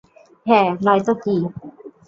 [0.45, 1.35] হ্যাঁ, নয়তো কী?